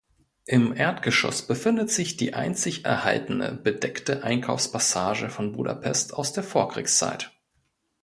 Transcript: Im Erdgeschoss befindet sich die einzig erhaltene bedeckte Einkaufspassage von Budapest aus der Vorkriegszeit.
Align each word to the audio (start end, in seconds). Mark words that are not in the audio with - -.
Im 0.45 0.75
Erdgeschoss 0.75 1.45
befindet 1.45 1.91
sich 1.91 2.17
die 2.17 2.33
einzig 2.33 2.85
erhaltene 2.85 3.53
bedeckte 3.53 4.23
Einkaufspassage 4.23 5.29
von 5.29 5.51
Budapest 5.51 6.15
aus 6.15 6.33
der 6.33 6.41
Vorkriegszeit. 6.43 7.31